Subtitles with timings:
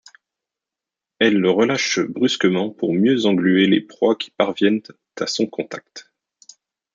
[1.19, 4.81] Elles le relâchent brusquement pour mieux engluer les proies qui parviennent
[5.19, 6.11] à son contact.